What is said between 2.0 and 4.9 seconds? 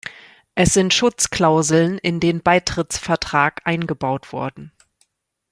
den Beitrittsvertrag eingebaut worden.